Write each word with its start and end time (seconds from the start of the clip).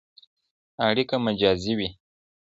اړیکه 0.87 1.15
مجازي 1.25 1.73
وي. 1.77 1.89